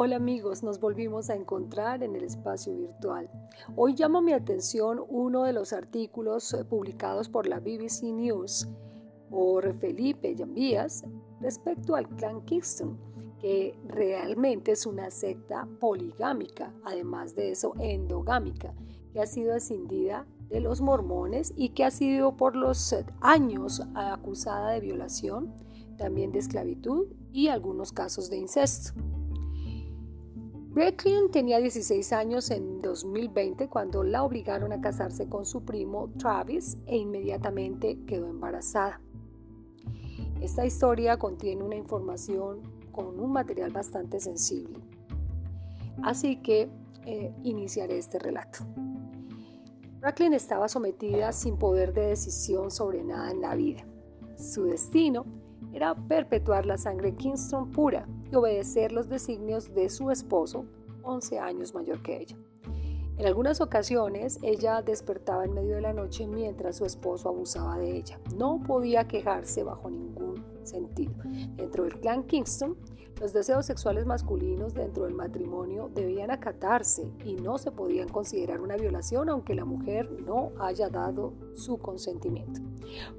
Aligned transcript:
Hola 0.00 0.14
amigos, 0.14 0.62
nos 0.62 0.78
volvimos 0.78 1.28
a 1.28 1.34
encontrar 1.34 2.04
en 2.04 2.14
el 2.14 2.22
espacio 2.22 2.72
virtual. 2.72 3.28
Hoy 3.74 3.96
llama 3.96 4.20
mi 4.20 4.32
atención 4.32 5.02
uno 5.08 5.42
de 5.42 5.52
los 5.52 5.72
artículos 5.72 6.54
eh, 6.54 6.64
publicados 6.64 7.28
por 7.28 7.48
la 7.48 7.58
BBC 7.58 8.04
News 8.04 8.68
por 9.28 9.76
Felipe 9.80 10.36
Llambías 10.36 11.02
respecto 11.40 11.96
al 11.96 12.08
clan 12.10 12.44
Kingston, 12.44 12.96
que 13.40 13.76
realmente 13.88 14.70
es 14.70 14.86
una 14.86 15.10
secta 15.10 15.66
poligámica, 15.80 16.72
además 16.84 17.34
de 17.34 17.50
eso 17.50 17.74
endogámica, 17.80 18.72
que 19.12 19.20
ha 19.20 19.26
sido 19.26 19.52
ascendida 19.52 20.28
de 20.48 20.60
los 20.60 20.80
mormones 20.80 21.52
y 21.56 21.70
que 21.70 21.82
ha 21.82 21.90
sido 21.90 22.36
por 22.36 22.54
los 22.54 22.94
años 23.20 23.82
acusada 23.96 24.70
de 24.70 24.80
violación, 24.80 25.52
también 25.96 26.30
de 26.30 26.38
esclavitud 26.38 27.08
y 27.32 27.48
algunos 27.48 27.90
casos 27.90 28.30
de 28.30 28.36
incesto. 28.36 28.92
Brooklyn 30.78 31.28
tenía 31.32 31.58
16 31.58 32.12
años 32.12 32.52
en 32.52 32.80
2020 32.80 33.66
cuando 33.66 34.04
la 34.04 34.22
obligaron 34.22 34.72
a 34.72 34.80
casarse 34.80 35.28
con 35.28 35.44
su 35.44 35.64
primo 35.64 36.08
Travis 36.20 36.78
e 36.86 36.96
inmediatamente 36.96 37.98
quedó 38.06 38.28
embarazada. 38.28 39.00
Esta 40.40 40.64
historia 40.64 41.16
contiene 41.16 41.64
una 41.64 41.74
información 41.74 42.60
con 42.92 43.18
un 43.18 43.32
material 43.32 43.72
bastante 43.72 44.20
sensible. 44.20 44.78
Así 46.04 46.36
que 46.36 46.70
eh, 47.06 47.34
iniciaré 47.42 47.98
este 47.98 48.20
relato. 48.20 48.60
Brooklyn 50.00 50.32
estaba 50.32 50.68
sometida 50.68 51.32
sin 51.32 51.56
poder 51.58 51.92
de 51.92 52.06
decisión 52.06 52.70
sobre 52.70 53.02
nada 53.02 53.32
en 53.32 53.40
la 53.40 53.56
vida. 53.56 53.84
Su 54.36 54.62
destino 54.66 55.26
perpetuar 56.08 56.66
la 56.66 56.76
sangre 56.76 57.14
Kingston 57.14 57.70
pura 57.70 58.06
y 58.30 58.34
obedecer 58.34 58.92
los 58.92 59.08
designios 59.08 59.74
de 59.74 59.88
su 59.88 60.10
esposo, 60.10 60.64
11 61.02 61.38
años 61.38 61.74
mayor 61.74 62.02
que 62.02 62.18
ella. 62.18 62.36
En 63.18 63.26
algunas 63.26 63.60
ocasiones 63.60 64.38
ella 64.42 64.80
despertaba 64.80 65.44
en 65.44 65.52
medio 65.52 65.74
de 65.74 65.80
la 65.80 65.92
noche 65.92 66.28
mientras 66.28 66.76
su 66.76 66.84
esposo 66.84 67.28
abusaba 67.28 67.76
de 67.78 67.96
ella. 67.96 68.20
No 68.36 68.62
podía 68.64 69.08
quejarse 69.08 69.64
bajo 69.64 69.90
ningún 69.90 70.44
sentido. 70.62 71.14
Dentro 71.56 71.82
del 71.82 71.98
clan 71.98 72.22
Kingston, 72.24 72.76
los 73.20 73.32
deseos 73.32 73.66
sexuales 73.66 74.06
masculinos 74.06 74.72
dentro 74.72 75.04
del 75.04 75.14
matrimonio 75.14 75.90
debían 75.92 76.30
acatarse 76.30 77.10
y 77.24 77.34
no 77.34 77.58
se 77.58 77.72
podían 77.72 78.08
considerar 78.08 78.60
una 78.60 78.76
violación 78.76 79.28
aunque 79.28 79.56
la 79.56 79.64
mujer 79.64 80.08
no 80.24 80.52
haya 80.60 80.88
dado 80.88 81.32
su 81.54 81.78
consentimiento. 81.78 82.60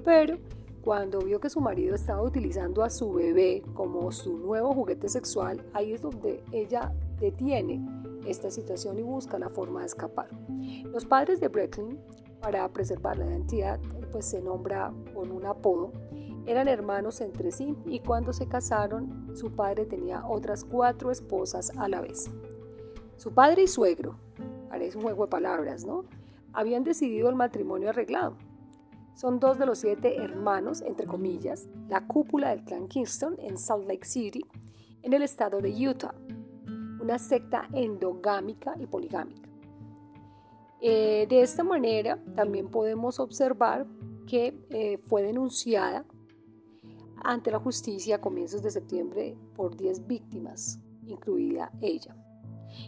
Pero 0.05 0.37
cuando 0.81 1.19
vio 1.19 1.39
que 1.39 1.49
su 1.49 1.59
marido 1.61 1.95
estaba 1.95 2.22
utilizando 2.22 2.83
a 2.83 2.89
su 2.89 3.13
bebé 3.13 3.63
como 3.73 4.11
su 4.11 4.38
nuevo 4.38 4.73
juguete 4.73 5.09
sexual, 5.09 5.63
ahí 5.73 5.94
es 5.94 6.02
donde 6.02 6.44
ella 6.52 6.94
detiene 7.19 7.86
esta 8.25 8.49
situación 8.49 8.97
y 8.97 9.02
busca 9.02 9.39
la 9.39 9.49
forma 9.49 9.81
de 9.81 9.88
escapar. 9.88 10.30
Los 10.86 11.05
padres 11.05 11.39
de 11.39 11.47
Brooklyn, 11.47 11.99
para 12.41 12.67
preservar 12.69 13.17
la 13.17 13.25
identidad, 13.25 13.80
pues 14.11 14.25
se 14.25 14.41
nombra 14.41 14.94
con 15.13 15.31
un 15.31 15.45
apodo, 15.45 15.91
eran 16.45 16.67
hermanos 16.67 17.21
entre 17.21 17.52
sí 17.52 17.75
y 17.86 17.99
cuando 17.99 18.33
se 18.33 18.47
casaron 18.47 19.36
su 19.36 19.52
padre 19.52 19.86
tenía 19.86 20.25
otras 20.27 20.64
cuatro 20.64 21.11
esposas 21.11 21.71
a 21.77 21.88
la 21.88 22.02
vez. 22.02 22.31
Su 23.17 23.33
padre 23.33 23.64
y 23.64 23.67
suegro, 23.67 24.16
parece 24.69 24.97
un 24.97 25.03
juego 25.03 25.25
de 25.25 25.31
palabras, 25.31 25.86
¿no? 25.86 26.05
Habían 26.53 26.83
decidido 26.83 27.30
el 27.30 27.36
matrimonio 27.36 27.89
arreglado 27.89 28.38
son 29.19 29.37
dos 29.41 29.59
de 29.59 29.65
los 29.65 29.79
siete 29.79 30.15
hermanos, 30.23 30.81
entre 30.81 31.05
comillas, 31.05 31.67
la 31.89 32.07
cúpula 32.07 32.51
del 32.51 32.63
clan 32.63 32.87
Kingston 32.87 33.35
en 33.39 33.57
Salt 33.57 33.85
Lake 33.85 34.05
City, 34.05 34.45
en 35.01 35.11
el 35.11 35.23
estado 35.23 35.59
de 35.59 35.71
Utah, 35.89 36.15
una 37.01 37.19
secta 37.19 37.67
endogámica 37.73 38.75
y 38.79 38.85
poligámica. 38.85 39.49
Eh, 40.79 41.25
de 41.27 41.41
esta 41.41 41.65
manera, 41.65 42.17
también 42.33 42.69
podemos 42.69 43.19
observar 43.19 43.85
que 44.25 44.58
eh, 44.69 44.99
fue 45.08 45.21
denunciada 45.21 46.05
ante 47.21 47.52
la 47.52 47.59
justicia 47.59 48.15
a 48.15 48.21
comienzos 48.21 48.63
de 48.63 48.71
septiembre 48.71 49.35
por 49.53 49.75
10 49.75 50.08
víctimas, 50.08 50.79
incluida 51.05 51.73
ella. 51.81 52.15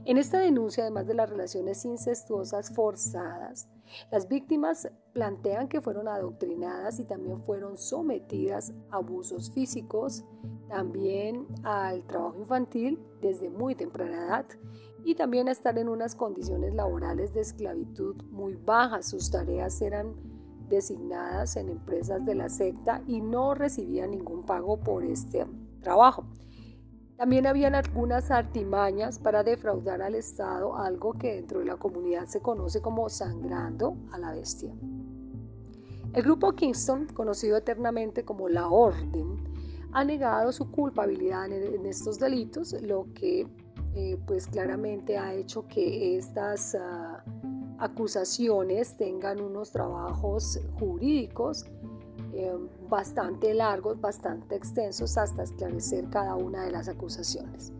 En 0.05 0.17
esta 0.17 0.39
denuncia, 0.39 0.83
además 0.83 1.07
de 1.07 1.13
las 1.13 1.29
relaciones 1.29 1.83
incestuosas 1.85 2.73
forzadas, 2.73 3.69
las 4.11 4.27
víctimas 4.27 4.89
plantean 5.13 5.67
que 5.67 5.81
fueron 5.81 6.07
adoctrinadas 6.07 6.99
y 6.99 7.05
también 7.05 7.41
fueron 7.43 7.77
sometidas 7.77 8.73
a 8.89 8.97
abusos 8.97 9.51
físicos, 9.51 10.23
también 10.69 11.47
al 11.63 12.05
trabajo 12.07 12.39
infantil 12.39 12.99
desde 13.21 13.49
muy 13.49 13.75
temprana 13.75 14.25
edad 14.25 14.45
y 15.03 15.15
también 15.15 15.49
a 15.49 15.51
estar 15.51 15.77
en 15.77 15.89
unas 15.89 16.15
condiciones 16.15 16.73
laborales 16.73 17.33
de 17.33 17.41
esclavitud 17.41 18.23
muy 18.31 18.55
bajas. 18.55 19.09
Sus 19.09 19.29
tareas 19.31 19.81
eran 19.81 20.15
designadas 20.69 21.57
en 21.57 21.69
empresas 21.69 22.25
de 22.25 22.35
la 22.35 22.49
secta 22.49 23.03
y 23.05 23.19
no 23.19 23.53
recibían 23.53 24.11
ningún 24.11 24.45
pago 24.45 24.79
por 24.79 25.03
este 25.03 25.45
trabajo. 25.81 26.25
También 27.21 27.45
habían 27.45 27.75
algunas 27.75 28.31
artimañas 28.31 29.19
para 29.19 29.43
defraudar 29.43 30.01
al 30.01 30.15
Estado, 30.15 30.75
algo 30.75 31.13
que 31.13 31.35
dentro 31.35 31.59
de 31.59 31.65
la 31.65 31.75
comunidad 31.75 32.25
se 32.25 32.39
conoce 32.39 32.81
como 32.81 33.09
sangrando 33.09 33.95
a 34.11 34.17
la 34.17 34.31
bestia. 34.31 34.73
El 36.15 36.23
grupo 36.23 36.53
Kingston, 36.53 37.05
conocido 37.13 37.57
eternamente 37.57 38.25
como 38.25 38.49
la 38.49 38.69
Orden, 38.69 39.37
ha 39.91 40.03
negado 40.03 40.51
su 40.51 40.71
culpabilidad 40.71 41.45
en 41.51 41.85
estos 41.85 42.17
delitos, 42.17 42.73
lo 42.81 43.05
que 43.13 43.45
eh, 43.93 44.17
pues 44.25 44.47
claramente 44.47 45.19
ha 45.19 45.35
hecho 45.35 45.67
que 45.67 46.17
estas 46.17 46.73
ah, 46.73 47.23
acusaciones 47.77 48.97
tengan 48.97 49.41
unos 49.41 49.69
trabajos 49.71 50.59
jurídicos 50.79 51.67
eh, 52.33 52.53
bastante 52.89 53.53
largos, 53.53 53.99
bastante 53.99 54.55
extensos 54.55 55.17
hasta 55.17 55.43
esclarecer 55.43 56.09
cada 56.09 56.35
una 56.35 56.63
de 56.65 56.71
las 56.71 56.87
acusaciones. 56.87 57.73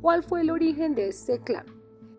¿Cuál 0.00 0.22
fue 0.22 0.42
el 0.42 0.50
origen 0.50 0.94
de 0.94 1.08
este 1.08 1.40
clan? 1.40 1.66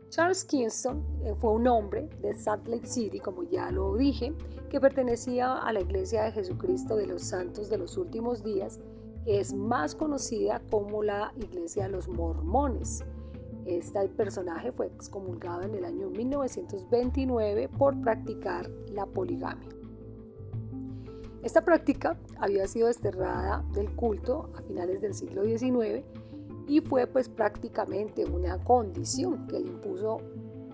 Charles 0.09 0.43
Kingston 0.43 1.03
eh, 1.23 1.35
fue 1.37 1.51
un 1.51 1.67
hombre 1.67 2.09
de 2.21 2.33
Salt 2.33 2.67
Lake 2.67 2.87
City, 2.87 3.19
como 3.19 3.43
ya 3.43 3.71
lo 3.71 3.95
dije, 3.95 4.33
que 4.69 4.81
pertenecía 4.81 5.57
a 5.57 5.71
la 5.71 5.81
Iglesia 5.81 6.23
de 6.23 6.31
Jesucristo 6.31 6.95
de 6.95 7.07
los 7.07 7.23
Santos 7.23 7.69
de 7.69 7.77
los 7.77 7.97
Últimos 7.97 8.43
Días, 8.43 8.79
es 9.25 9.53
más 9.53 9.95
conocida 9.95 10.61
como 10.71 11.03
la 11.03 11.31
Iglesia 11.37 11.83
de 11.83 11.89
los 11.89 12.07
Mormones. 12.07 13.03
Este 13.65 14.07
personaje 14.09 14.71
fue 14.71 14.87
excomulgado 14.87 15.61
en 15.61 15.75
el 15.75 15.85
año 15.85 16.09
1929 16.09 17.69
por 17.69 17.99
practicar 18.01 18.67
la 18.91 19.05
poligamia. 19.05 19.78
Esta 21.41 21.61
práctica 21.61 22.17
había 22.37 22.67
sido 22.67 22.87
desterrada 22.87 23.63
del 23.73 23.89
culto 23.95 24.49
a 24.57 24.61
finales 24.61 25.01
del 25.01 25.13
siglo 25.13 25.43
XIX 25.43 26.03
y 26.67 26.81
fue 26.81 27.07
pues 27.07 27.29
prácticamente 27.29 28.25
una 28.25 28.61
condición 28.63 29.47
que 29.47 29.59
le 29.59 29.67
impuso 29.67 30.17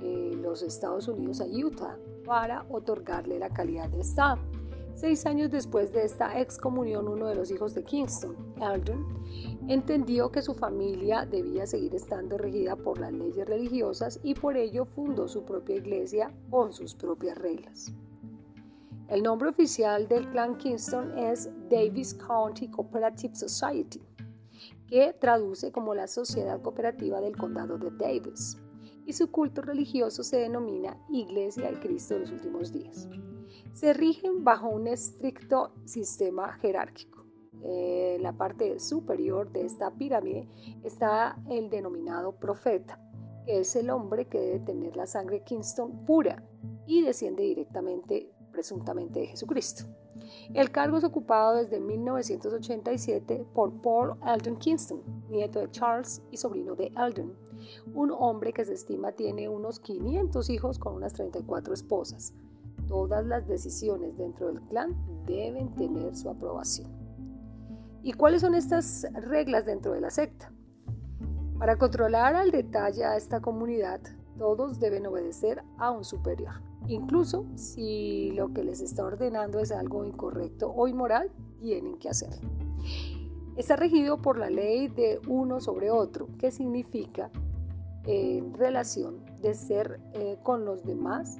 eh, 0.01 0.31
los 0.41 0.63
Estados 0.63 1.07
Unidos 1.07 1.39
a 1.39 1.45
Utah 1.45 1.97
para 2.25 2.65
otorgarle 2.69 3.37
la 3.37 3.49
calidad 3.49 3.89
de 3.89 4.01
Estado. 4.01 4.39
Seis 4.95 5.25
años 5.25 5.51
después 5.51 5.91
de 5.91 6.03
esta 6.03 6.39
excomunión, 6.39 7.07
uno 7.07 7.27
de 7.27 7.35
los 7.35 7.51
hijos 7.51 7.75
de 7.75 7.83
Kingston, 7.83 8.35
Eldon, 8.59 9.05
entendió 9.67 10.31
que 10.31 10.41
su 10.41 10.53
familia 10.53 11.25
debía 11.25 11.67
seguir 11.67 11.93
estando 11.93 12.37
regida 12.37 12.75
por 12.75 12.99
las 12.99 13.13
leyes 13.13 13.47
religiosas 13.47 14.19
y 14.23 14.33
por 14.33 14.57
ello 14.57 14.85
fundó 14.85 15.27
su 15.27 15.43
propia 15.43 15.75
iglesia 15.75 16.31
con 16.49 16.73
sus 16.73 16.95
propias 16.95 17.37
reglas. 17.37 17.93
El 19.07 19.21
nombre 19.21 19.49
oficial 19.49 20.07
del 20.07 20.27
clan 20.31 20.57
Kingston 20.57 21.15
es 21.15 21.47
Davis 21.69 22.15
County 22.15 22.67
Cooperative 22.69 23.35
Society, 23.35 24.01
que 24.87 25.13
traduce 25.13 25.71
como 25.71 25.93
la 25.93 26.07
Sociedad 26.07 26.59
Cooperativa 26.59 27.21
del 27.21 27.37
Condado 27.37 27.77
de 27.77 27.91
Davis, 27.91 28.57
y 29.05 29.13
su 29.13 29.29
culto 29.29 29.61
religioso 29.61 30.23
se 30.23 30.37
denomina 30.37 30.97
Iglesia 31.11 31.65
del 31.65 31.79
Cristo 31.79 32.15
de 32.15 32.21
los 32.21 32.31
Últimos 32.31 32.73
Días. 32.73 33.07
Se 33.73 33.93
rigen 33.93 34.43
bajo 34.43 34.69
un 34.69 34.87
estricto 34.87 35.71
sistema 35.85 36.53
jerárquico. 36.53 37.25
En 37.61 38.23
la 38.23 38.33
parte 38.33 38.79
superior 38.79 39.51
de 39.51 39.65
esta 39.65 39.91
pirámide 39.91 40.47
está 40.83 41.37
el 41.47 41.69
denominado 41.69 42.31
profeta, 42.31 42.99
que 43.45 43.59
es 43.59 43.75
el 43.75 43.91
hombre 43.91 44.25
que 44.25 44.39
debe 44.39 44.59
tener 44.61 44.95
la 44.95 45.05
sangre 45.05 45.43
Kingston 45.43 46.05
pura 46.05 46.43
y 46.87 47.03
desciende 47.03 47.43
directamente 47.43 48.31
presuntamente 48.55 49.19
de 49.19 49.27
Jesucristo. 49.27 49.83
El 50.53 50.71
cargo 50.71 50.97
es 50.97 51.03
ocupado 51.03 51.57
desde 51.57 51.81
1987 51.81 53.45
por 53.53 53.81
Paul 53.81 54.15
Eldon 54.25 54.55
Kingston, 54.55 55.01
nieto 55.29 55.59
de 55.59 55.69
Charles 55.71 56.21
y 56.31 56.37
sobrino 56.37 56.73
de 56.75 56.93
Eldon, 56.95 57.35
un 57.93 58.11
hombre 58.11 58.53
que 58.53 58.63
se 58.63 58.73
estima 58.73 59.11
tiene 59.11 59.49
unos 59.49 59.81
500 59.81 60.49
hijos 60.49 60.79
con 60.79 60.95
unas 60.95 61.13
34 61.13 61.73
esposas. 61.73 62.33
Todas 62.87 63.25
las 63.25 63.45
decisiones 63.45 64.17
dentro 64.17 64.47
del 64.47 64.61
clan 64.61 64.95
deben 65.25 65.75
tener 65.75 66.15
su 66.15 66.29
aprobación. 66.29 66.89
¿Y 68.03 68.13
cuáles 68.13 68.41
son 68.41 68.55
estas 68.55 69.05
reglas 69.13 69.65
dentro 69.65 69.91
de 69.91 70.01
la 70.01 70.11
secta? 70.11 70.53
Para 71.59 71.77
controlar 71.77 72.35
al 72.35 72.51
detalle 72.51 73.03
a 73.03 73.17
esta 73.17 73.41
comunidad, 73.41 73.99
todos 74.37 74.79
deben 74.79 75.07
obedecer 75.07 75.63
a 75.77 75.91
un 75.91 76.03
superior, 76.03 76.53
incluso 76.87 77.45
si 77.55 78.31
lo 78.31 78.53
que 78.53 78.63
les 78.63 78.81
está 78.81 79.03
ordenando 79.03 79.59
es 79.59 79.71
algo 79.71 80.05
incorrecto 80.05 80.71
o 80.71 80.87
inmoral, 80.87 81.31
tienen 81.59 81.97
que 81.97 82.09
hacerlo. 82.09 82.49
Está 83.55 83.75
regido 83.75 84.21
por 84.21 84.37
la 84.37 84.49
ley 84.49 84.89
de 84.89 85.19
uno 85.27 85.61
sobre 85.61 85.89
otro, 85.89 86.27
que 86.37 86.51
significa 86.51 87.31
en 88.05 88.53
relación 88.53 89.25
de 89.41 89.53
ser 89.53 89.99
eh, 90.13 90.37
con 90.43 90.65
los 90.65 90.83
demás 90.83 91.37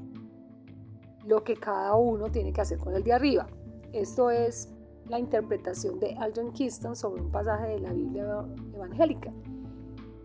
lo 1.26 1.44
que 1.44 1.56
cada 1.56 1.96
uno 1.96 2.32
tiene 2.32 2.54
que 2.54 2.62
hacer 2.62 2.78
con 2.78 2.96
el 2.96 3.04
de 3.04 3.14
arriba. 3.14 3.48
Esto 3.92 4.30
es 4.30 4.70
la 5.10 5.20
interpretación 5.20 6.00
de 6.00 6.16
Alton 6.16 6.54
Keyston 6.54 6.96
sobre 6.96 7.22
un 7.22 7.32
pasaje 7.32 7.68
de 7.68 7.80
la 7.80 7.94
Biblia 7.94 8.46
evangélica. 8.74 9.34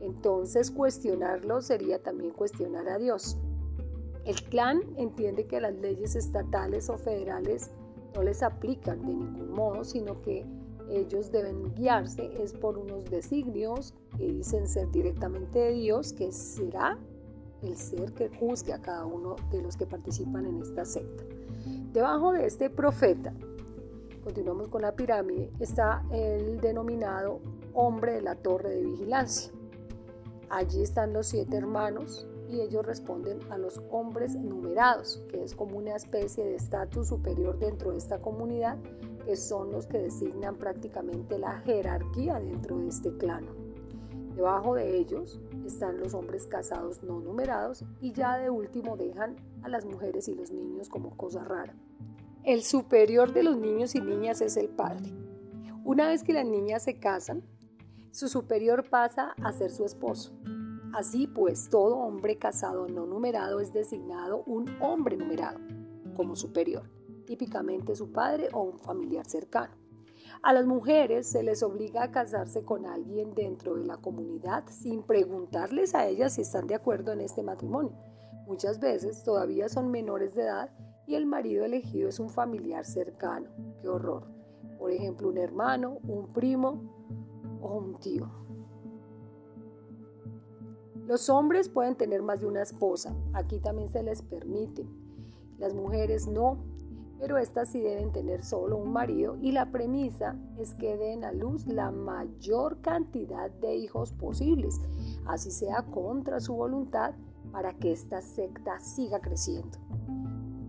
Entonces 0.01 0.71
cuestionarlo 0.71 1.61
sería 1.61 2.03
también 2.03 2.33
cuestionar 2.33 2.89
a 2.89 2.99
Dios. 2.99 3.39
El 4.25 4.43
clan 4.45 4.83
entiende 4.97 5.47
que 5.47 5.61
las 5.61 5.75
leyes 5.75 6.15
estatales 6.15 6.91
o 6.91 6.99
federales 6.99 7.71
no 8.15 8.23
les 8.23 8.43
aplican 8.43 9.01
de 9.07 9.15
ningún 9.15 9.53
modo, 9.53 9.85
sino 9.85 10.21
que 10.21 10.47
ellos 10.91 11.31
deben 11.31 11.73
guiarse 11.75 12.31
es 12.43 12.53
por 12.53 12.77
unos 12.77 13.05
designios 13.05 13.95
que 14.17 14.27
dicen 14.27 14.67
ser 14.67 14.91
directamente 14.91 15.59
de 15.59 15.73
Dios, 15.73 16.13
que 16.13 16.33
será 16.33 16.99
el 17.63 17.77
ser 17.77 18.13
que 18.13 18.29
juzgue 18.29 18.73
a 18.73 18.83
cada 18.83 19.05
uno 19.07 19.37
de 19.51 19.63
los 19.63 19.77
que 19.77 19.87
participan 19.87 20.47
en 20.47 20.61
esta 20.61 20.85
secta. 20.85 21.25
Debajo 21.93 22.33
de 22.33 22.47
este 22.47 22.71
profeta, 22.71 23.33
continuamos 24.25 24.69
con 24.69 24.83
la 24.83 24.97
pirámide, 24.97 25.51
está 25.61 26.03
el 26.11 26.61
denominado 26.61 27.41
hombre 27.73 28.15
de 28.15 28.23
la 28.23 28.35
torre 28.35 28.71
de 28.71 28.83
vigilancia. 28.83 29.53
Allí 30.49 30.83
están 30.83 31.13
los 31.13 31.29
siete 31.29 31.57
hermanos 31.57 32.27
y 32.51 32.61
ellos 32.61 32.85
responden 32.85 33.39
a 33.51 33.59
los 33.59 33.81
hombres 33.91 34.35
numerados, 34.35 35.23
que 35.29 35.43
es 35.43 35.55
como 35.55 35.79
una 35.79 35.97
especie 35.97 36.45
de 36.45 36.57
estatus 36.57 37.09
superior 37.09 37.59
dentro 37.59 37.93
de 37.93 37.99
esta 37.99 38.21
comunidad, 38.21 38.79
que 39.25 39.37
son 39.37 39.71
los 39.71 39.87
que 39.87 39.99
designan 39.99 40.57
prácticamente 40.57 41.39
la 41.39 41.61
jerarquía 41.61 42.41
dentro 42.41 42.79
de 42.79 42.89
este 42.89 43.17
clan. 43.17 43.47
Debajo 44.35 44.75
de 44.75 44.97
ellos 44.97 45.41
están 45.67 45.99
los 45.99 46.15
hombres 46.15 46.47
casados 46.47 47.03
no 47.03 47.21
numerados 47.21 47.85
y 48.01 48.13
ya 48.13 48.37
de 48.39 48.51
último 48.51 48.97
dejan 48.97 49.37
a 49.63 49.69
las 49.69 49.85
mujeres 49.85 50.29
y 50.29 50.35
los 50.35 50.51
niños 50.51 50.89
como 50.89 51.17
cosa 51.17 51.45
rara. 51.45 51.75
El 52.43 52.63
superior 52.63 53.33
de 53.33 53.43
los 53.43 53.57
niños 53.59 53.95
y 53.95 54.01
niñas 54.01 54.41
es 54.41 54.57
el 54.57 54.69
padre. 54.69 55.13
Una 55.85 56.09
vez 56.09 56.23
que 56.23 56.33
las 56.33 56.47
niñas 56.47 56.85
se 56.85 56.99
casan, 56.99 57.43
su 58.13 58.29
superior 58.29 58.89
pasa 58.89 59.35
a 59.43 59.53
ser 59.53 59.71
su 59.71 59.85
esposo. 59.85 60.33
Así 60.93 61.29
pues, 61.29 61.69
todo 61.69 61.99
hombre 61.99 62.37
casado 62.37 62.89
no 62.89 63.07
numerado 63.07 63.61
es 63.61 63.73
designado 63.73 64.43
un 64.47 64.67
hombre 64.81 65.17
numerado 65.17 65.61
como 66.17 66.35
superior, 66.35 66.91
típicamente 67.27 67.95
su 67.95 68.11
padre 68.11 68.49
o 68.53 68.63
un 68.63 68.79
familiar 68.79 69.25
cercano. 69.27 69.75
A 70.43 70.53
las 70.53 70.67
mujeres 70.67 71.29
se 71.29 71.43
les 71.43 71.63
obliga 71.63 72.03
a 72.03 72.11
casarse 72.11 72.65
con 72.65 72.87
alguien 72.87 73.35
dentro 73.35 73.77
de 73.77 73.85
la 73.85 73.99
comunidad 73.99 74.65
sin 74.69 75.03
preguntarles 75.03 75.95
a 75.95 76.07
ellas 76.07 76.35
si 76.35 76.43
están 76.43 76.67
de 76.67 76.75
acuerdo 76.75 77.13
en 77.13 77.21
este 77.21 77.43
matrimonio. 77.43 77.93
Muchas 78.47 78.81
veces 78.81 79.23
todavía 79.23 79.69
son 79.69 79.91
menores 79.91 80.35
de 80.35 80.43
edad 80.43 80.71
y 81.07 81.15
el 81.15 81.25
marido 81.25 81.65
elegido 81.65 82.09
es 82.09 82.19
un 82.19 82.31
familiar 82.31 82.85
cercano. 82.85 83.49
¡Qué 83.81 83.89
horror! 83.89 84.25
Por 84.79 84.91
ejemplo, 84.91 85.29
un 85.29 85.39
hermano, 85.39 85.99
un 86.03 86.33
primo 86.33 86.83
o 87.61 87.77
un 87.77 88.01
tío. 88.01 88.29
Los 91.11 91.29
hombres 91.29 91.69
pueden 91.69 91.97
tener 91.97 92.23
más 92.23 92.39
de 92.39 92.47
una 92.47 92.63
esposa, 92.63 93.13
aquí 93.33 93.59
también 93.59 93.91
se 93.91 94.01
les 94.05 94.23
permite. 94.23 94.87
Las 95.59 95.75
mujeres 95.75 96.29
no, 96.29 96.59
pero 97.19 97.37
estas 97.37 97.71
sí 97.71 97.81
deben 97.81 98.13
tener 98.13 98.45
solo 98.45 98.77
un 98.77 98.93
marido 98.93 99.37
y 99.41 99.51
la 99.51 99.73
premisa 99.73 100.37
es 100.57 100.73
que 100.77 100.97
den 100.97 101.25
a 101.25 101.33
luz 101.33 101.67
la 101.67 101.91
mayor 101.91 102.81
cantidad 102.81 103.51
de 103.51 103.75
hijos 103.75 104.13
posibles, 104.13 104.81
así 105.27 105.51
sea 105.51 105.83
contra 105.83 106.39
su 106.39 106.55
voluntad, 106.55 107.13
para 107.51 107.73
que 107.73 107.91
esta 107.91 108.23
secta 108.23 108.79
siga 108.79 109.19
creciendo. 109.19 109.81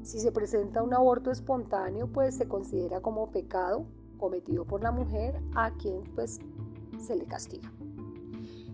Si 0.02 0.20
se 0.20 0.32
presenta 0.32 0.82
un 0.82 0.96
aborto 0.96 1.30
espontáneo, 1.30 2.12
pues 2.12 2.34
se 2.34 2.48
considera 2.48 3.00
como 3.00 3.30
pecado 3.30 3.86
cometido 4.18 4.66
por 4.66 4.82
la 4.82 4.92
mujer 4.92 5.40
a 5.54 5.70
quien 5.76 6.02
pues 6.16 6.40
se 6.98 7.16
le 7.16 7.26
castiga. 7.26 7.72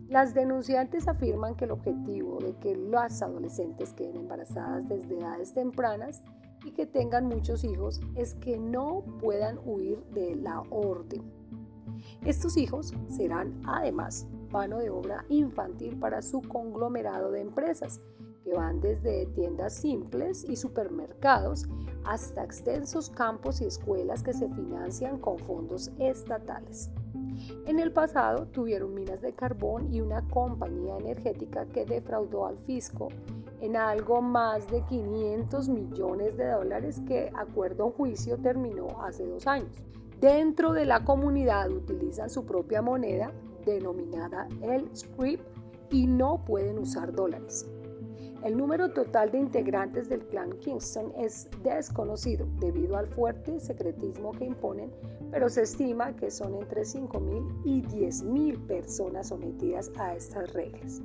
Las 0.09 0.33
denunciantes 0.33 1.07
afirman 1.09 1.55
que 1.55 1.65
el 1.65 1.71
objetivo 1.71 2.37
de 2.39 2.55
que 2.55 2.77
las 2.77 3.21
adolescentes 3.21 3.91
queden 3.91 4.15
embarazadas 4.15 4.87
desde 4.87 5.19
edades 5.19 5.53
tempranas 5.53 6.23
y 6.65 6.71
que 6.71 6.85
tengan 6.85 7.25
muchos 7.25 7.65
hijos 7.65 7.99
es 8.15 8.33
que 8.35 8.57
no 8.57 9.03
puedan 9.19 9.59
huir 9.65 10.01
de 10.13 10.35
la 10.35 10.61
orden. 10.69 11.23
Estos 12.23 12.55
hijos 12.55 12.93
serán 13.09 13.59
además 13.65 14.27
mano 14.49 14.77
de 14.77 14.89
obra 14.89 15.25
infantil 15.27 15.97
para 15.99 16.21
su 16.21 16.41
conglomerado 16.41 17.31
de 17.31 17.41
empresas, 17.41 17.99
que 18.45 18.53
van 18.53 18.79
desde 18.79 19.25
tiendas 19.27 19.73
simples 19.73 20.45
y 20.47 20.55
supermercados 20.55 21.67
hasta 22.05 22.45
extensos 22.45 23.09
campos 23.09 23.59
y 23.59 23.65
escuelas 23.65 24.23
que 24.23 24.33
se 24.33 24.47
financian 24.47 25.19
con 25.19 25.37
fondos 25.37 25.91
estatales. 25.99 26.89
En 27.65 27.79
el 27.79 27.91
pasado 27.91 28.47
tuvieron 28.47 28.93
minas 28.93 29.21
de 29.21 29.33
carbón 29.33 29.93
y 29.93 30.01
una 30.01 30.21
compañía 30.27 30.97
energética 30.97 31.65
que 31.65 31.85
defraudó 31.85 32.45
al 32.45 32.57
fisco 32.59 33.09
en 33.61 33.75
algo 33.75 34.21
más 34.21 34.69
de 34.69 34.81
500 34.83 35.69
millones 35.69 36.37
de 36.37 36.47
dólares 36.47 37.01
que, 37.07 37.31
acuerdo 37.35 37.87
a 37.87 37.91
juicio, 37.91 38.37
terminó 38.37 38.87
hace 39.03 39.25
dos 39.25 39.47
años. 39.47 39.71
Dentro 40.19 40.73
de 40.73 40.85
la 40.85 41.03
comunidad 41.03 41.69
utilizan 41.69 42.29
su 42.29 42.45
propia 42.45 42.81
moneda 42.81 43.31
denominada 43.65 44.47
el 44.61 44.95
script 44.95 45.45
y 45.91 46.07
no 46.07 46.43
pueden 46.45 46.79
usar 46.79 47.13
dólares. 47.13 47.69
El 48.43 48.55
número 48.55 48.91
total 48.91 49.31
de 49.31 49.39
integrantes 49.39 50.09
del 50.09 50.25
clan 50.27 50.51
Kingston 50.59 51.11
es 51.17 51.49
desconocido 51.63 52.47
debido 52.59 52.95
al 52.95 53.07
fuerte 53.07 53.59
secretismo 53.59 54.31
que 54.31 54.45
imponen, 54.45 54.91
pero 55.31 55.49
se 55.49 55.63
estima 55.63 56.15
que 56.15 56.29
son 56.29 56.55
entre 56.55 56.83
5.000 56.83 57.61
y 57.65 57.81
10.000 57.81 58.67
personas 58.67 59.29
sometidas 59.29 59.91
a 59.97 60.15
estas 60.15 60.53
reglas. 60.53 61.01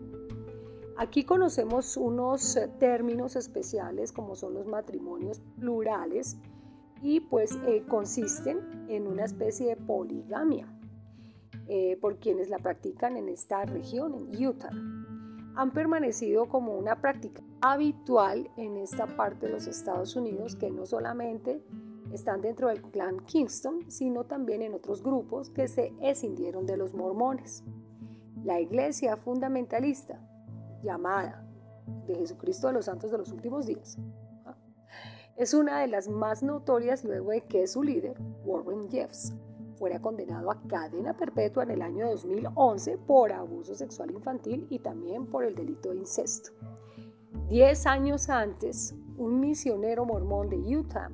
Aquí 0.98 1.24
conocemos 1.24 1.96
unos 1.96 2.58
términos 2.78 3.34
especiales 3.34 4.12
como 4.12 4.36
son 4.36 4.52
los 4.54 4.66
matrimonios 4.66 5.40
plurales 5.58 6.36
y 7.00 7.20
pues 7.20 7.58
eh, 7.66 7.82
consisten 7.88 8.86
en 8.88 9.06
una 9.06 9.24
especie 9.24 9.68
de 9.68 9.76
poligamia 9.76 10.66
eh, 11.66 11.96
por 12.00 12.18
quienes 12.18 12.50
la 12.50 12.58
practican 12.58 13.16
en 13.16 13.30
esta 13.30 13.64
región, 13.64 14.14
en 14.14 14.46
Utah 14.46 14.70
han 15.54 15.72
permanecido 15.72 16.46
como 16.48 16.76
una 16.76 17.00
práctica 17.00 17.42
habitual 17.60 18.50
en 18.56 18.76
esta 18.76 19.06
parte 19.06 19.46
de 19.46 19.52
los 19.52 19.66
Estados 19.66 20.16
Unidos 20.16 20.56
que 20.56 20.70
no 20.70 20.86
solamente 20.86 21.62
están 22.12 22.40
dentro 22.40 22.68
del 22.68 22.82
clan 22.82 23.20
Kingston, 23.24 23.90
sino 23.90 24.24
también 24.24 24.62
en 24.62 24.74
otros 24.74 25.02
grupos 25.02 25.50
que 25.50 25.68
se 25.68 25.94
escindieron 26.00 26.66
de 26.66 26.76
los 26.76 26.94
mormones. 26.94 27.64
La 28.44 28.60
iglesia 28.60 29.16
fundamentalista, 29.16 30.20
llamada 30.82 31.46
de 32.06 32.14
Jesucristo 32.16 32.66
de 32.66 32.74
los 32.74 32.86
Santos 32.86 33.10
de 33.10 33.18
los 33.18 33.30
Últimos 33.32 33.66
Días, 33.66 33.98
es 35.36 35.54
una 35.54 35.80
de 35.80 35.88
las 35.88 36.08
más 36.08 36.42
notorias 36.42 37.04
luego 37.04 37.30
de 37.30 37.42
que 37.42 37.66
su 37.66 37.82
líder, 37.82 38.16
Warren 38.44 38.90
Jeffs, 38.90 39.34
fuera 39.82 40.00
condenado 40.00 40.48
a 40.52 40.62
cadena 40.68 41.12
perpetua 41.12 41.64
en 41.64 41.72
el 41.72 41.82
año 41.82 42.08
2011 42.08 42.98
por 42.98 43.32
abuso 43.32 43.74
sexual 43.74 44.12
infantil 44.12 44.64
y 44.70 44.78
también 44.78 45.26
por 45.26 45.42
el 45.42 45.56
delito 45.56 45.90
de 45.90 45.96
incesto. 45.96 46.52
Diez 47.48 47.84
años 47.88 48.28
antes, 48.28 48.94
un 49.18 49.40
misionero 49.40 50.04
mormón 50.04 50.48
de 50.50 50.58
Utah, 50.76 51.10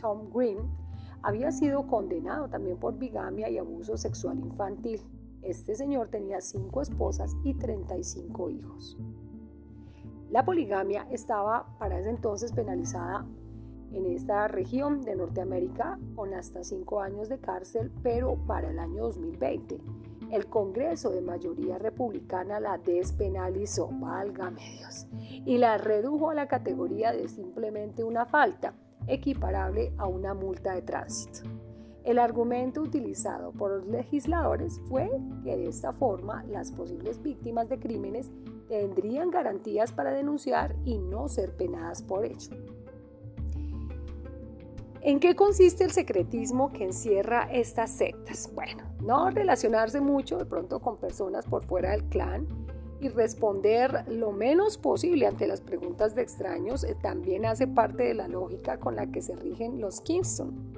Tom 0.00 0.30
Green, 0.32 0.60
había 1.20 1.52
sido 1.52 1.86
condenado 1.86 2.48
también 2.48 2.78
por 2.78 2.96
bigamia 2.96 3.50
y 3.50 3.58
abuso 3.58 3.98
sexual 3.98 4.38
infantil. 4.38 5.02
Este 5.42 5.74
señor 5.74 6.08
tenía 6.08 6.40
cinco 6.40 6.80
esposas 6.80 7.36
y 7.44 7.52
35 7.52 8.48
hijos. 8.48 8.96
La 10.30 10.42
poligamia 10.42 11.06
estaba 11.10 11.76
para 11.78 11.98
ese 11.98 12.08
entonces 12.08 12.50
penalizada 12.54 13.26
en 13.92 14.06
esta 14.06 14.48
región 14.48 15.02
de 15.02 15.16
Norteamérica 15.16 15.98
con 16.14 16.34
hasta 16.34 16.64
cinco 16.64 17.00
años 17.00 17.28
de 17.28 17.38
cárcel, 17.38 17.90
pero 18.02 18.36
para 18.46 18.70
el 18.70 18.78
año 18.78 19.04
2020 19.04 19.80
el 20.30 20.46
Congreso 20.46 21.10
de 21.10 21.20
mayoría 21.20 21.78
republicana 21.78 22.58
la 22.58 22.78
despenalizó, 22.78 23.88
válgame 23.92 24.60
Dios, 24.78 25.06
y 25.44 25.58
la 25.58 25.78
redujo 25.78 26.30
a 26.30 26.34
la 26.34 26.48
categoría 26.48 27.12
de 27.12 27.28
simplemente 27.28 28.02
una 28.02 28.26
falta, 28.26 28.74
equiparable 29.06 29.92
a 29.98 30.06
una 30.06 30.34
multa 30.34 30.74
de 30.74 30.82
tránsito. 30.82 31.48
El 32.04 32.18
argumento 32.18 32.82
utilizado 32.82 33.52
por 33.52 33.70
los 33.70 33.86
legisladores 33.86 34.80
fue 34.88 35.10
que 35.44 35.56
de 35.56 35.68
esta 35.68 35.92
forma 35.92 36.44
las 36.44 36.72
posibles 36.72 37.22
víctimas 37.22 37.68
de 37.68 37.78
crímenes 37.78 38.30
tendrían 38.68 39.30
garantías 39.30 39.92
para 39.92 40.12
denunciar 40.12 40.76
y 40.84 40.98
no 40.98 41.28
ser 41.28 41.56
penadas 41.56 42.02
por 42.02 42.24
ello. 42.24 42.56
¿En 45.06 45.20
qué 45.20 45.36
consiste 45.36 45.84
el 45.84 45.92
secretismo 45.92 46.72
que 46.72 46.82
encierra 46.82 47.48
estas 47.52 47.92
sectas? 47.92 48.50
Bueno, 48.52 48.82
no 49.04 49.30
relacionarse 49.30 50.00
mucho 50.00 50.36
de 50.36 50.46
pronto 50.46 50.80
con 50.80 50.96
personas 50.96 51.46
por 51.46 51.64
fuera 51.64 51.92
del 51.92 52.02
clan 52.06 52.44
y 53.00 53.08
responder 53.10 54.04
lo 54.08 54.32
menos 54.32 54.78
posible 54.78 55.28
ante 55.28 55.46
las 55.46 55.60
preguntas 55.60 56.16
de 56.16 56.22
extraños 56.22 56.82
eh, 56.82 56.96
también 57.00 57.46
hace 57.46 57.68
parte 57.68 58.02
de 58.02 58.14
la 58.14 58.26
lógica 58.26 58.80
con 58.80 58.96
la 58.96 59.06
que 59.06 59.22
se 59.22 59.36
rigen 59.36 59.80
los 59.80 60.00
Kingston. 60.00 60.72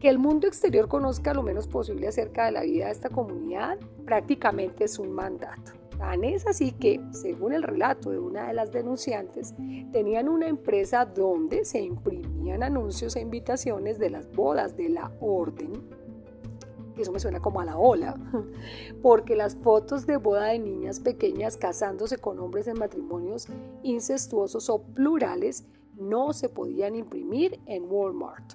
Que 0.00 0.08
el 0.08 0.18
mundo 0.18 0.48
exterior 0.48 0.88
conozca 0.88 1.34
lo 1.34 1.42
menos 1.42 1.68
posible 1.68 2.08
acerca 2.08 2.46
de 2.46 2.52
la 2.52 2.62
vida 2.62 2.86
de 2.86 2.92
esta 2.92 3.10
comunidad 3.10 3.78
prácticamente 4.06 4.84
es 4.84 4.98
un 4.98 5.12
mandato. 5.12 5.72
Es 6.34 6.46
así 6.46 6.72
que, 6.72 7.00
según 7.12 7.52
el 7.52 7.62
relato 7.62 8.10
de 8.10 8.18
una 8.18 8.48
de 8.48 8.54
las 8.54 8.70
denunciantes, 8.70 9.54
tenían 9.92 10.28
una 10.28 10.48
empresa 10.48 11.04
donde 11.04 11.64
se 11.64 11.80
imprimían 11.80 12.62
anuncios 12.62 13.16
e 13.16 13.20
invitaciones 13.20 13.98
de 13.98 14.10
las 14.10 14.30
bodas 14.30 14.76
de 14.76 14.90
la 14.90 15.10
orden. 15.20 15.72
Eso 16.96 17.10
me 17.10 17.18
suena 17.18 17.40
como 17.40 17.60
a 17.60 17.64
la 17.64 17.76
ola, 17.76 18.14
porque 19.02 19.34
las 19.34 19.56
fotos 19.56 20.06
de 20.06 20.16
boda 20.16 20.46
de 20.46 20.60
niñas 20.60 21.00
pequeñas 21.00 21.56
casándose 21.56 22.18
con 22.18 22.38
hombres 22.38 22.68
en 22.68 22.78
matrimonios 22.78 23.48
incestuosos 23.82 24.70
o 24.70 24.82
plurales 24.82 25.66
no 25.96 26.32
se 26.32 26.48
podían 26.48 26.94
imprimir 26.94 27.60
en 27.66 27.84
Walmart. 27.86 28.54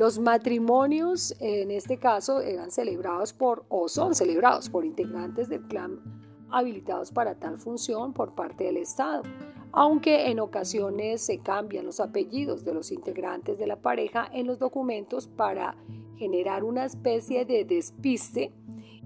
Los 0.00 0.18
matrimonios, 0.18 1.36
en 1.40 1.70
este 1.70 1.98
caso, 1.98 2.40
eran 2.40 2.70
celebrados 2.70 3.34
por, 3.34 3.66
o 3.68 3.86
son 3.86 4.14
celebrados 4.14 4.70
por 4.70 4.86
integrantes 4.86 5.50
del 5.50 5.60
clan 5.68 6.00
habilitados 6.48 7.12
para 7.12 7.34
tal 7.34 7.58
función 7.58 8.14
por 8.14 8.34
parte 8.34 8.64
del 8.64 8.78
Estado, 8.78 9.24
aunque 9.72 10.30
en 10.30 10.40
ocasiones 10.40 11.20
se 11.20 11.40
cambian 11.40 11.84
los 11.84 12.00
apellidos 12.00 12.64
de 12.64 12.72
los 12.72 12.92
integrantes 12.92 13.58
de 13.58 13.66
la 13.66 13.76
pareja 13.76 14.26
en 14.32 14.46
los 14.46 14.58
documentos 14.58 15.26
para 15.26 15.76
generar 16.16 16.64
una 16.64 16.86
especie 16.86 17.44
de 17.44 17.66
despiste 17.66 18.54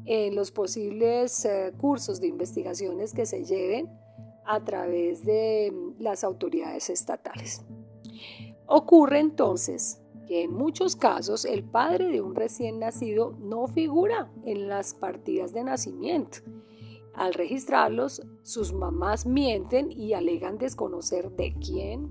en 0.05 0.37
los 0.37 0.53
posibles 0.53 1.45
eh, 1.45 1.73
cursos 1.77 2.21
de 2.21 2.29
investigaciones 2.29 3.13
que 3.13 3.27
se 3.27 3.45
lleven 3.45 3.91
a 4.47 4.63
través 4.63 5.25
de 5.25 5.73
mm, 5.75 6.01
las 6.01 6.23
autoridades 6.23 6.89
estatales. 6.89 7.65
Ocurre 8.67 9.19
entonces 9.19 10.01
que 10.27 10.43
en 10.45 10.53
muchos 10.53 10.97
casos 10.97 11.45
el 11.45 11.65
padre 11.65 12.09
de 12.09 12.21
un 12.21 12.35
recién 12.35 12.79
nacido 12.79 13.37
no 13.41 13.67
figura 13.67 14.31
en 14.45 14.69
las 14.69 14.95
partidas 14.95 15.53
de 15.53 15.65
nacimiento. 15.65 16.39
Al 17.15 17.35
registrarlos, 17.35 18.23
sus 18.43 18.73
mamás 18.73 19.27
mienten 19.27 19.93
y 19.93 20.15
alegan 20.15 20.59
desconocer 20.59 21.31
de 21.33 21.55
quién 21.55 22.11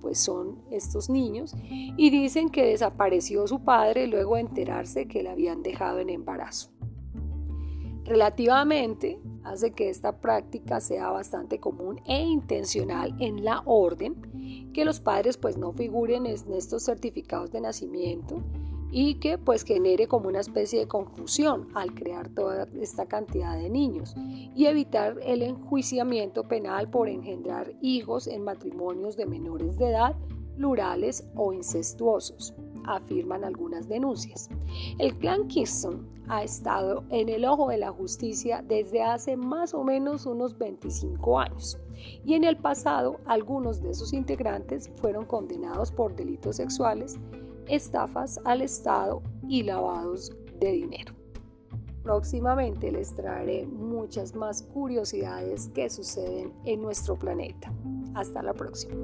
pues 0.00 0.20
son 0.20 0.62
estos 0.70 1.10
niños 1.10 1.54
y 1.68 2.10
dicen 2.10 2.50
que 2.50 2.64
desapareció 2.64 3.46
su 3.46 3.64
padre 3.64 4.06
luego 4.06 4.36
de 4.36 4.42
enterarse 4.42 5.08
que 5.08 5.22
le 5.22 5.30
habían 5.30 5.62
dejado 5.62 5.98
en 5.98 6.08
embarazo. 6.08 6.70
Relativamente, 8.04 9.20
hace 9.50 9.72
que 9.72 9.88
esta 9.88 10.20
práctica 10.20 10.80
sea 10.80 11.10
bastante 11.10 11.58
común 11.58 12.00
e 12.06 12.20
intencional 12.20 13.14
en 13.20 13.44
la 13.44 13.62
orden, 13.64 14.72
que 14.72 14.84
los 14.84 15.00
padres 15.00 15.36
pues 15.36 15.56
no 15.56 15.72
figuren 15.72 16.26
en 16.26 16.52
estos 16.52 16.84
certificados 16.84 17.50
de 17.50 17.60
nacimiento 17.60 18.42
y 18.90 19.16
que 19.16 19.36
pues 19.38 19.64
genere 19.64 20.06
como 20.06 20.28
una 20.28 20.40
especie 20.40 20.80
de 20.80 20.88
confusión 20.88 21.68
al 21.74 21.94
crear 21.94 22.28
toda 22.28 22.66
esta 22.80 23.06
cantidad 23.06 23.56
de 23.58 23.68
niños 23.68 24.14
y 24.16 24.66
evitar 24.66 25.18
el 25.22 25.42
enjuiciamiento 25.42 26.48
penal 26.48 26.88
por 26.88 27.08
engendrar 27.08 27.72
hijos 27.82 28.26
en 28.26 28.44
matrimonios 28.44 29.16
de 29.16 29.26
menores 29.26 29.76
de 29.78 29.90
edad, 29.90 30.16
plurales 30.56 31.24
o 31.36 31.52
incestuosos 31.52 32.54
afirman 32.88 33.44
algunas 33.44 33.88
denuncias. 33.88 34.48
El 34.98 35.16
clan 35.18 35.46
Kingston 35.48 36.17
ha 36.28 36.42
estado 36.42 37.04
en 37.10 37.28
el 37.28 37.44
ojo 37.44 37.68
de 37.68 37.78
la 37.78 37.90
justicia 37.90 38.62
desde 38.66 39.02
hace 39.02 39.36
más 39.36 39.74
o 39.74 39.84
menos 39.84 40.26
unos 40.26 40.56
25 40.58 41.38
años 41.38 41.78
y 42.24 42.34
en 42.34 42.44
el 42.44 42.56
pasado 42.56 43.20
algunos 43.26 43.82
de 43.82 43.94
sus 43.94 44.12
integrantes 44.12 44.90
fueron 44.96 45.24
condenados 45.24 45.90
por 45.90 46.14
delitos 46.14 46.56
sexuales, 46.56 47.18
estafas 47.66 48.40
al 48.44 48.62
Estado 48.62 49.22
y 49.48 49.62
lavados 49.62 50.32
de 50.58 50.72
dinero. 50.72 51.14
Próximamente 52.02 52.90
les 52.90 53.14
traeré 53.14 53.66
muchas 53.66 54.34
más 54.34 54.62
curiosidades 54.62 55.68
que 55.74 55.90
suceden 55.90 56.52
en 56.64 56.80
nuestro 56.80 57.16
planeta. 57.16 57.72
Hasta 58.14 58.42
la 58.42 58.54
próxima. 58.54 58.94